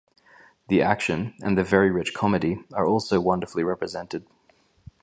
The 0.67 0.81
action, 0.81 1.35
and 1.43 1.55
very 1.59 1.91
rich 1.91 2.15
comedy, 2.15 2.57
are 2.73 2.87
also 2.87 3.21
wonderfully 3.21 3.63
represented. 3.63 4.25